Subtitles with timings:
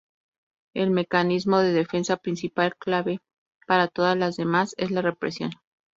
[0.73, 3.19] El mecanismo de defensa principal, clave
[3.67, 5.51] para todas las demás, es la represión.